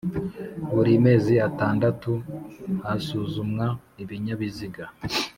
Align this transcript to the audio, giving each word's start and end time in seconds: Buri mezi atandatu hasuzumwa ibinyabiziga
Buri 0.73 0.93
mezi 1.05 1.33
atandatu 1.47 2.11
hasuzumwa 2.83 3.65
ibinyabiziga 4.03 4.83